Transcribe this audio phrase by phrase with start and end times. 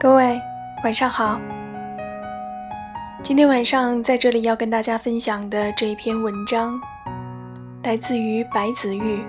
[0.00, 0.40] 各位
[0.82, 1.38] 晚上好，
[3.22, 6.80] 今天晚上在这里要跟大家分享的这一篇文章，
[7.82, 9.22] 来自于白子玉，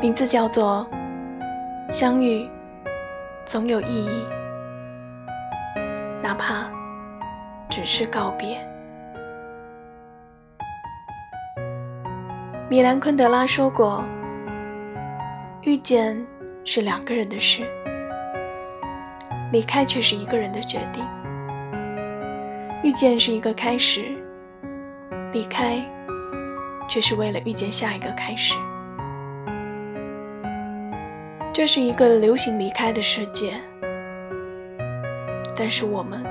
[0.00, 0.86] 名字叫做
[1.92, 2.48] 《相遇
[3.44, 4.24] 总有意义》，
[6.22, 6.68] 哪怕
[7.68, 8.56] 只是告别。
[12.70, 14.04] 米兰昆德拉说过
[15.66, 16.24] ：“遇见
[16.64, 17.64] 是两个人的事。”
[19.52, 21.04] 离开却是一个人的决定，
[22.82, 24.00] 遇见是一个开始，
[25.30, 25.78] 离开
[26.88, 28.54] 却是为了遇见下一个开始。
[31.52, 33.52] 这是一个流行离开的世界，
[35.54, 36.24] 但是我们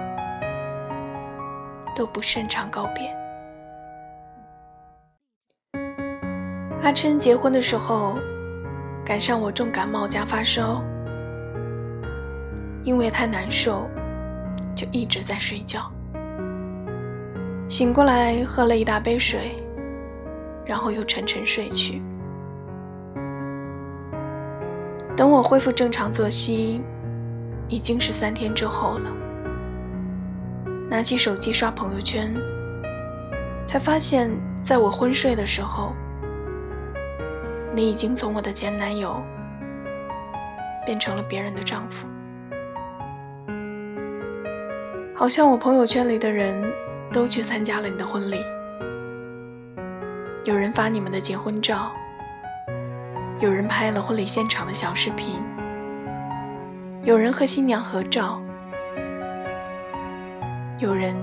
[1.95, 3.16] 都不擅长告别。
[6.81, 8.17] 阿琛结婚的时候，
[9.05, 10.83] 赶上我重感冒加发烧。
[12.83, 13.87] 因为太难受，
[14.75, 15.91] 就一直在睡觉。
[17.67, 19.39] 醒过来喝了一大杯水，
[20.65, 22.02] 然后又沉沉睡去。
[25.15, 26.81] 等我恢复正常作息，
[27.69, 29.11] 已经是三天之后了。
[30.89, 32.33] 拿起手机刷朋友圈，
[33.65, 34.27] 才发现
[34.65, 35.93] 在我昏睡的时候，
[37.75, 39.21] 你已经从我的前男友
[40.85, 42.07] 变成了别人的丈夫。
[45.22, 46.52] 好像我朋友圈里的人
[47.14, 48.44] 都去参加了你的婚礼，
[50.45, 51.91] 有人发你们的结婚照，
[53.39, 55.39] 有人拍了婚礼现场的小视频，
[57.03, 58.42] 有人和新娘合照，
[60.80, 61.16] 有人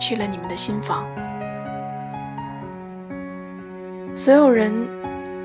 [0.00, 1.06] 去了你们的新房，
[4.16, 4.72] 所有人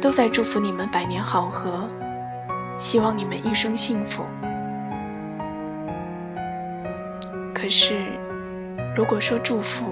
[0.01, 1.87] 都在祝福你们百年好合，
[2.79, 4.23] 希望你们一生幸福。
[7.69, 7.93] 是，
[8.95, 9.85] 如果说祝福，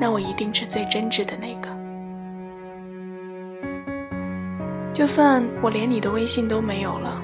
[0.00, 1.68] 那我一定是最真挚的那个。
[4.94, 7.20] 就算我连你的微信都没有了，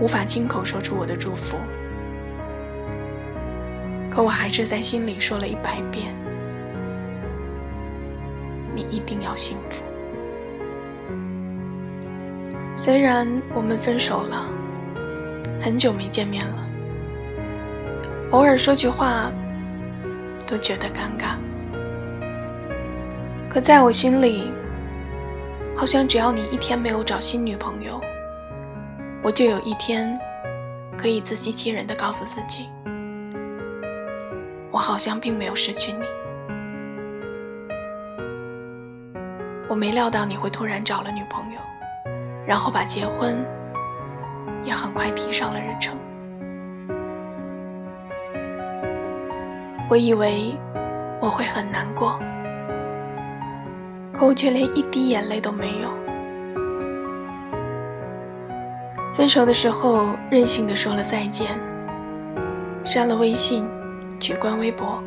[0.00, 1.56] 无法亲口说出我的祝福，
[4.08, 6.14] 可我还是在心里说了一百遍
[8.72, 9.76] ：“你一定要幸福。”
[12.76, 14.46] 虽然我们分手了，
[15.60, 16.67] 很久没见面了。
[18.30, 19.32] 偶尔说句话
[20.46, 21.36] 都觉得尴尬，
[23.48, 24.52] 可在我心里，
[25.74, 27.98] 好像只要你一天没有找新女朋友，
[29.22, 30.18] 我就有一天
[30.96, 32.68] 可以自欺欺人的告诉自己，
[34.70, 35.98] 我好像并没有失去你。
[39.68, 41.58] 我没料到你会突然找了女朋友，
[42.46, 43.38] 然后把结婚
[44.64, 45.98] 也很快提上了日程。
[49.90, 50.54] 我以为
[51.18, 52.20] 我会很难过，
[54.12, 55.88] 可我却连一滴眼泪都没有。
[59.14, 61.58] 分手的时候，任性的说了再见，
[62.84, 63.66] 删了微信，
[64.20, 65.02] 取关微博，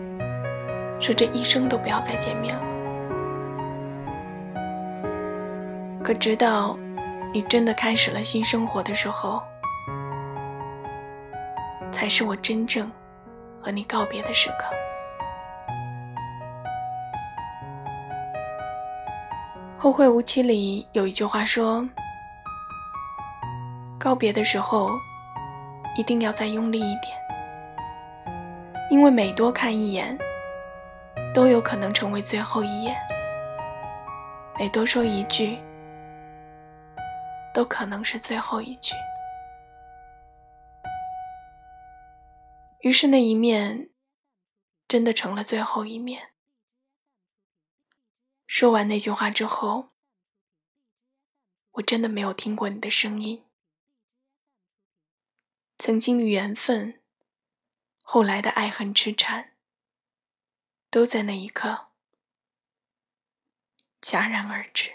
[0.99, 2.61] 说这一生都不要再见面了。
[6.03, 6.75] 可直到
[7.31, 9.43] 你真的开始了新生活的时候，
[11.91, 12.91] 才是我真正。
[13.61, 14.75] 和你告别的时刻，
[19.79, 21.87] 《后会无期》里有一句话说
[23.99, 24.89] ：“告别的时候
[25.95, 27.13] 一定要再用力一点，
[28.89, 30.17] 因为每多看一眼
[31.31, 32.95] 都有可能成为最后一眼，
[34.57, 35.55] 每多说一句
[37.53, 38.95] 都可能是最后一句。”
[42.81, 43.91] 于是那一面，
[44.87, 46.31] 真的成了最后一面。
[48.47, 49.89] 说完那句话之后，
[51.73, 53.45] 我真的没有听过你的声音。
[55.77, 56.99] 曾经的缘分，
[58.01, 59.51] 后来的爱恨痴缠，
[60.89, 61.89] 都在那一刻
[64.01, 64.91] 戛然而止。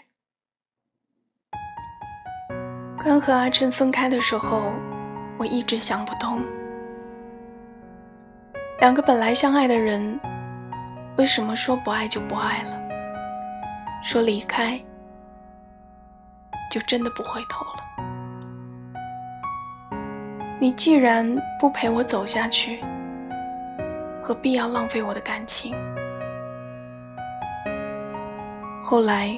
[3.01, 4.73] 刚和阿琛分开的时候，
[5.39, 6.41] 我一直想不通。
[8.79, 10.19] 两个本来相爱的人，
[11.17, 12.79] 为什么说不爱就不爱了？
[14.03, 14.79] 说离开，
[16.69, 17.83] 就真的不回头了？
[20.59, 21.25] 你既然
[21.59, 22.79] 不陪我走下去，
[24.21, 25.73] 何必要浪费我的感情？
[28.83, 29.35] 后来，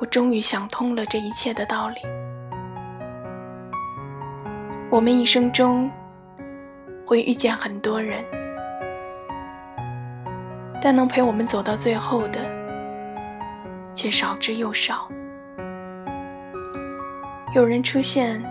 [0.00, 1.98] 我终于想通了这一切的道理。
[4.88, 5.90] 我们一生中，
[7.06, 8.24] 会遇见很多人，
[10.80, 12.40] 但能陪我们走到最后的
[13.94, 15.06] 却少之又少。
[17.54, 18.42] 有人出现，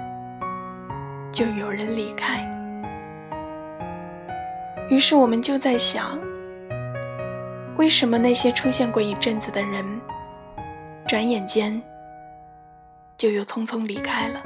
[1.32, 2.48] 就有人离开。
[4.90, 6.18] 于是我们就在想，
[7.76, 9.84] 为什么那些出现过一阵子的人，
[11.08, 11.82] 转眼间
[13.18, 14.40] 就又匆匆离开了？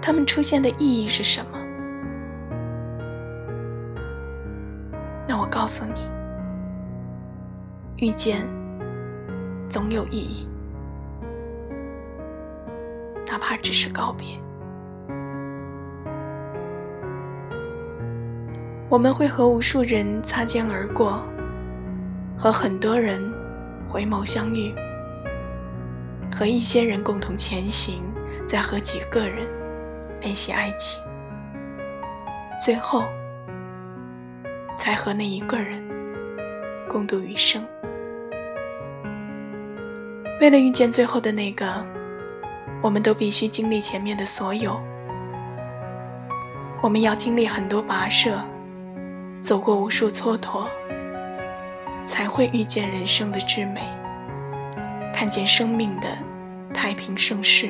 [0.00, 1.63] 他们出现的意义是什么？
[5.64, 6.06] 告诉你，
[8.06, 8.46] 遇见
[9.70, 10.46] 总有意义，
[13.26, 14.26] 哪怕只是告别。
[18.90, 21.26] 我们会和无数人擦肩而过，
[22.36, 23.18] 和很多人
[23.88, 24.70] 回眸相遇，
[26.30, 28.02] 和一些人共同前行，
[28.46, 29.48] 再和几个人
[30.20, 31.02] 联系爱情，
[32.62, 33.02] 最后。
[34.76, 35.82] 才和那一个人
[36.88, 37.66] 共度余生。
[40.40, 41.84] 为了遇见最后的那个，
[42.82, 44.80] 我们都必须经历前面的所有。
[46.82, 48.38] 我们要经历很多跋涉，
[49.40, 50.66] 走过无数蹉跎，
[52.06, 53.80] 才会遇见人生的之美，
[55.14, 56.08] 看见生命的
[56.74, 57.68] 太平盛世。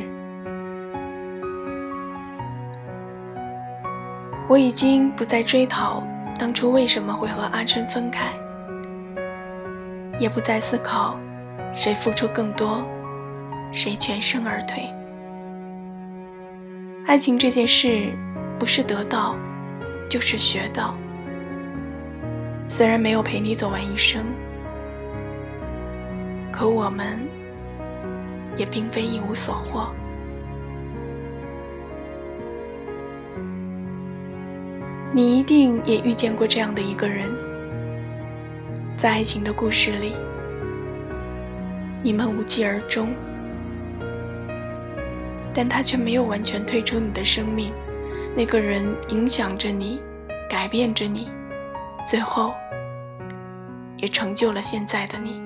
[4.49, 6.03] 我已经不再追讨。
[6.39, 8.33] 当初为什么会和阿春分开？
[10.19, 11.19] 也不再思考，
[11.75, 12.85] 谁付出更多，
[13.73, 14.85] 谁全身而退。
[17.07, 18.13] 爱情这件事，
[18.59, 19.37] 不是得到，
[20.09, 20.95] 就是学到。
[22.69, 24.25] 虽然没有陪你走完一生，
[26.51, 27.21] 可我们
[28.57, 29.89] 也并非一无所获。
[35.16, 37.32] 你一定也遇见过这样的一个人，
[38.99, 40.12] 在爱情的故事里，
[42.02, 43.14] 你们无疾而终，
[45.55, 47.70] 但他却没有完全退出你的生命。
[48.37, 50.00] 那个人影响着你，
[50.50, 51.28] 改变着你，
[52.05, 52.52] 最后
[53.99, 55.40] 也成就了现在的你。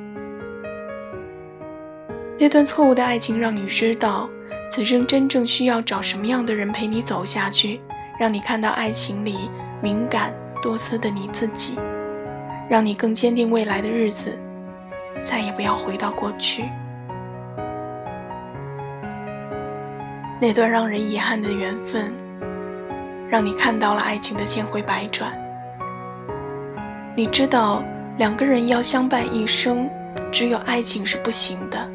[2.40, 4.30] 那段错误的爱情让你知道，
[4.70, 7.78] 此生真正需要找什么样的人陪你走下去。
[8.18, 9.48] 让你看到爱情里
[9.80, 11.78] 敏感多思的你自己，
[12.68, 14.36] 让你更坚定未来的日子，
[15.22, 16.64] 再也不要回到过去。
[20.40, 22.12] 那段让人遗憾的缘分，
[23.30, 25.32] 让你看到了爱情的千回百转。
[27.16, 27.82] 你知道
[28.16, 29.88] 两个人要相伴一生，
[30.32, 31.88] 只有爱情是不行的。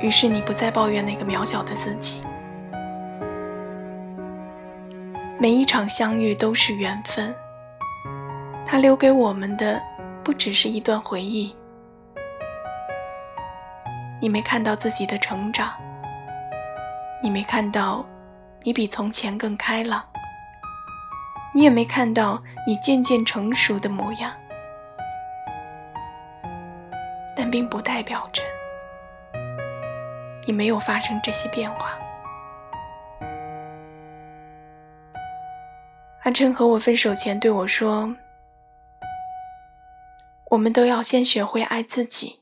[0.00, 2.20] 于是你不再抱怨那个渺小的自己。
[5.38, 7.34] 每一场相遇都是缘分，
[8.64, 9.82] 它留给我们的
[10.24, 11.54] 不只是一段回忆。
[14.18, 15.74] 你没看到自己的成长，
[17.22, 18.02] 你没看到
[18.62, 20.02] 你比从前更开朗，
[21.52, 24.32] 你也没看到你渐渐成熟的模样，
[27.36, 28.42] 但并不代表着
[30.46, 31.90] 你没有发生这些变化。
[36.26, 38.12] 阿琛和我分手前对我说
[40.50, 42.40] ：“我们都要先学会爱自己，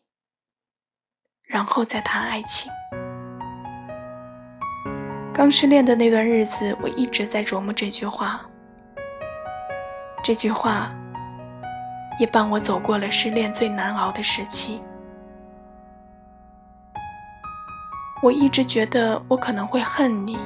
[1.47, 2.73] 然后再谈爱情。”
[5.35, 8.41] 刚失恋的那段日子，我一直在琢磨这句话。
[10.23, 10.91] 这句话
[12.19, 14.81] 也伴我走过了失恋最难熬的时期。
[18.23, 20.39] 我一直觉得我可能会恨你，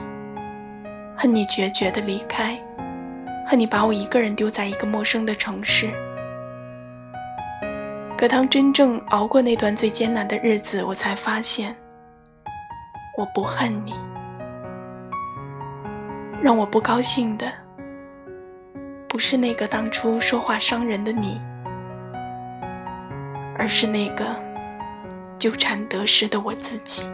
[1.16, 2.61] 恨你决绝的离开。
[3.50, 5.88] 恨你把我一个人丢在一个陌生的城市，
[8.18, 11.74] 可当真正熬过那段最艰难的日子，我才发现，
[13.16, 13.94] 我不恨你。
[16.42, 17.50] 让我不高兴的，
[19.08, 21.40] 不是那个当初说话伤人的你，
[23.56, 24.26] 而是那个
[25.38, 27.08] 纠缠得失的我自己。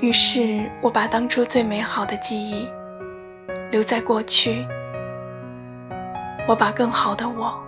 [0.00, 2.68] 于是，我把当初最美好的记忆
[3.72, 4.64] 留在过去，
[6.46, 7.60] 我把更好的我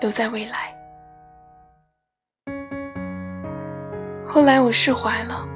[0.00, 0.74] 留在未来。
[4.26, 5.46] 后来我释怀了，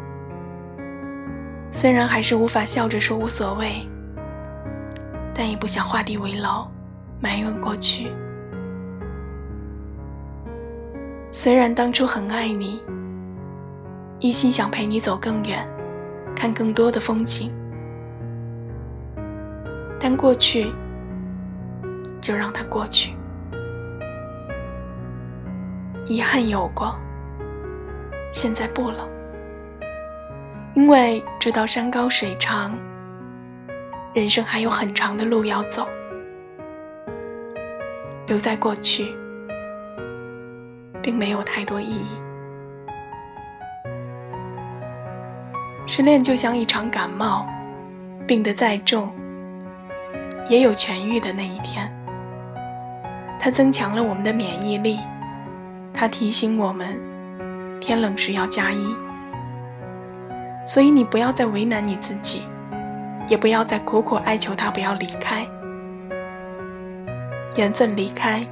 [1.73, 3.75] 虽然还是无法笑着说无所谓，
[5.35, 6.69] 但也不想画地为牢，
[7.21, 8.09] 埋怨过去。
[11.33, 12.81] 虽然当初很爱你。
[14.21, 15.65] 一心想陪你走更远，
[16.35, 17.53] 看更多的风景。
[20.01, 20.73] 但过去
[22.21, 23.13] 就让它过去，
[26.09, 26.99] 遗憾有过，
[28.33, 29.09] 现在不了。
[30.75, 32.77] 因为知道山高水长，
[34.15, 35.89] 人生还有很长的路要走，
[38.27, 39.13] 留在过去
[41.03, 42.28] 并没有太多意义。
[45.89, 47.49] 失恋就像一场感冒，
[48.27, 49.11] 病得再重，
[50.51, 51.91] 也有痊愈的那一天。
[53.41, 54.99] 它增强了我们的免疫力，
[55.95, 57.01] 它提醒我们，
[57.81, 58.95] 天冷时要加衣。
[60.67, 62.43] 所以你不要再为难你自己，
[63.27, 65.47] 也不要再苦苦哀求他不要离开。
[67.57, 68.47] 缘分离开，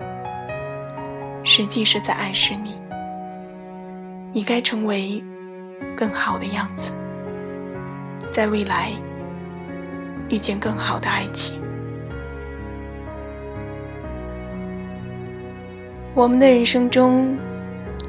[1.44, 2.74] 实际是在暗示你，
[4.32, 5.22] 你该成为
[5.94, 6.92] 更好的样子。
[8.36, 8.92] 在未来，
[10.28, 11.58] 遇见更好的爱情。
[16.14, 17.34] 我们的人生中，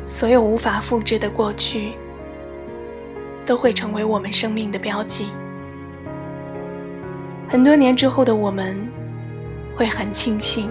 [0.06, 1.94] 所有无法复制的过去，
[3.46, 5.30] 都会成为我们生命的标记。
[7.48, 8.76] 很多年之后的我们，
[9.78, 10.70] 会很庆幸，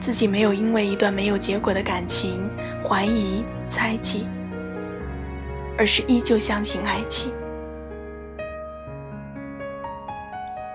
[0.00, 2.48] 自己没有因为一段没有结果的感情
[2.88, 4.26] 怀疑、猜忌，
[5.76, 7.30] 而是依旧相信爱情。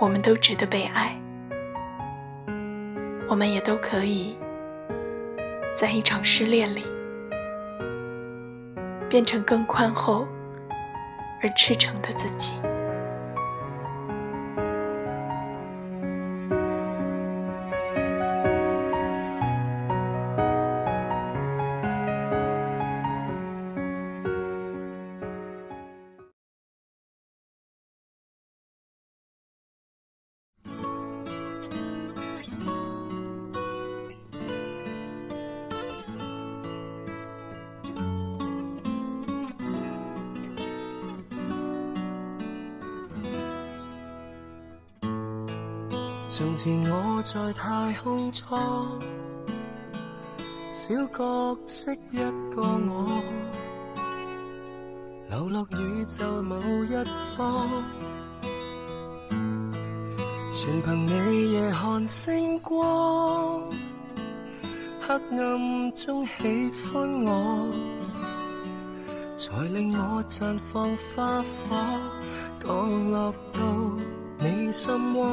[0.03, 1.15] 我们都值得被爱，
[3.29, 4.35] 我们也都可以
[5.73, 6.83] 在一场失恋里，
[9.09, 10.27] 变成更宽厚
[11.41, 12.57] 而赤诚的自己。
[47.25, 48.59] 在太空舱，
[50.73, 52.17] 小角色一
[52.53, 53.23] 个我，
[55.29, 56.93] 流落宇宙某一
[57.37, 57.65] 方。
[60.51, 63.63] 全凭你夜看星光，
[64.99, 67.73] 黑暗中喜欢我，
[69.37, 71.77] 才令我绽放花火，
[72.61, 75.25] 降落到你心窝。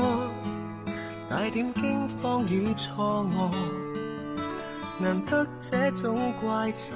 [1.31, 3.53] 带点惊慌与错愕，
[4.99, 6.93] 难得这种怪兽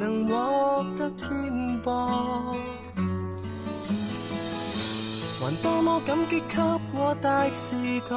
[0.00, 1.26] 能获得肩
[1.80, 2.56] 膊，
[5.40, 6.56] 还多么感激给
[6.92, 8.16] 我大时代，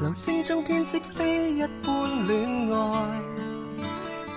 [0.00, 3.20] 流星中编织非一般恋爱，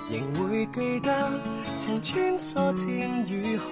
[0.10, 1.42] 仍会记得
[1.78, 3.72] 曾穿梭天与海。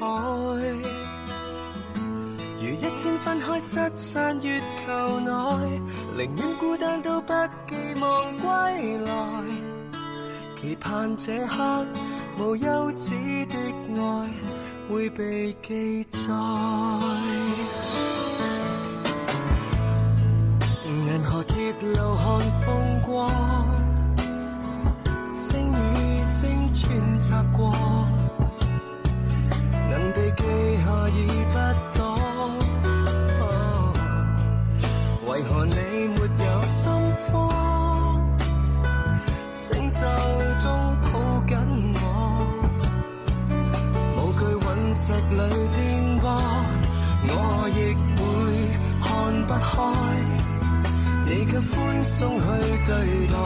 [2.61, 5.81] 如一天分开失散月球内，
[6.15, 7.33] 宁愿孤单都不
[7.67, 9.43] 寄望归来，
[10.61, 11.85] 期盼这刻
[12.37, 13.13] 无休止
[13.47, 13.57] 的
[13.99, 14.29] 爱
[14.93, 16.19] 会被记载。
[20.87, 23.80] 银河铁路看风光。
[52.19, 52.93] 中去对
[53.27, 53.37] 待。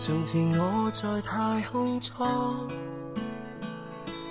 [0.01, 2.69] 从前我在太空舱，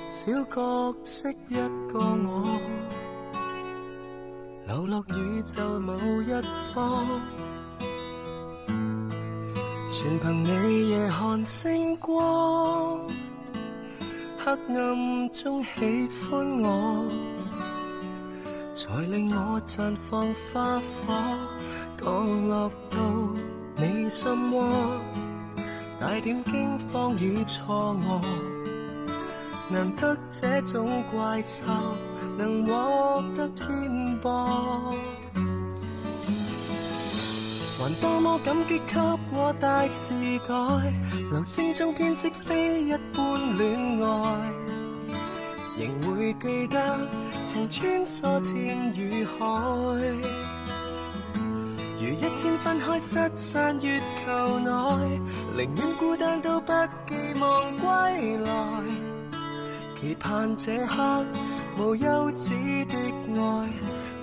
[0.09, 1.55] 小角色一
[1.91, 2.57] 个我，
[4.65, 6.31] 流落宇宙某一
[6.73, 7.05] 方，
[9.89, 13.01] 全凭你夜看星光，
[14.39, 17.11] 黑暗中喜欢我，
[18.73, 21.13] 才令我绽放花火，
[21.99, 23.33] 降落到
[23.83, 24.65] 你心窝。
[25.99, 28.21] 带点惊慌与错愕，
[29.71, 31.63] 难得这种怪兽
[32.37, 34.93] 能获得肩薄，
[37.79, 38.93] 还多么感激给
[39.31, 40.11] 我大时
[40.47, 40.53] 代，
[41.31, 44.51] 流星中编织非一般恋爱，
[45.79, 47.07] 仍会记得
[47.43, 50.46] 曾穿梭天与海。
[52.07, 55.19] 如一天分开失散月球内，
[55.57, 56.71] 宁愿孤单都不
[57.05, 58.83] 寄望归来，
[59.99, 61.25] 期盼这刻
[61.77, 62.53] 无休止
[62.85, 62.95] 的
[63.37, 63.69] 爱